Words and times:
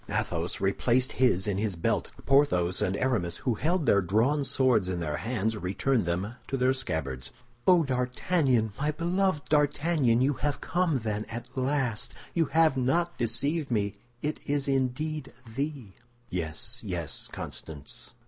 Athos 0.09 0.59
replaced 0.59 1.11
his 1.11 1.45
in 1.45 1.59
his 1.59 1.75
belt; 1.75 2.09
Porthos 2.25 2.81
and 2.81 2.97
Aramis, 2.97 3.37
who 3.37 3.53
held 3.53 3.85
their 3.85 4.01
drawn 4.01 4.43
swords 4.43 4.89
in 4.89 4.99
their 4.99 5.17
hands, 5.17 5.55
returned 5.55 6.05
them 6.05 6.37
to 6.47 6.57
their 6.57 6.73
scabbards. 6.73 7.29
"Oh, 7.67 7.83
D'Artagnan, 7.83 8.73
my 8.79 8.89
beloved 8.89 9.47
D'Artagnan! 9.49 10.19
You 10.19 10.33
have 10.33 10.59
come, 10.59 10.97
then, 11.03 11.25
at 11.25 11.55
last! 11.55 12.15
You 12.33 12.45
have 12.45 12.75
not 12.75 13.15
deceived 13.19 13.69
me! 13.69 13.93
It 14.23 14.39
is 14.47 14.67
indeed 14.67 15.33
thee!" 15.53 15.93
"Yes, 16.31 16.79
yes, 16.83 17.27
Constance. 17.31 18.15